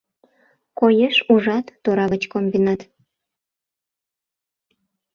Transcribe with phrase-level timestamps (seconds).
[0.79, 2.81] Коеш, ужат, тора гыч комбинат